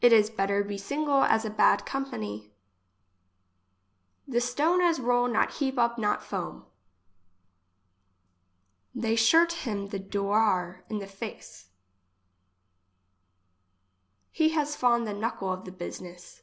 [0.00, 2.54] It is better be single as a bad company.
[4.26, 6.64] The stone as roll not heap up not foam.
[8.94, 11.68] They shurt him the doar in face.
[14.30, 16.40] He has fond the knuckle of the business.